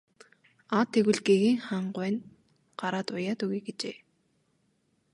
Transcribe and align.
Аа 0.77 0.85
тэгвэл 0.93 1.19
гэгээн 1.27 1.59
хаан 1.65 1.85
гуай 1.95 2.09
нь 2.13 2.25
гараад 2.79 3.07
уяад 3.15 3.39
өгье 3.45 3.59
гэжээ. 3.67 3.97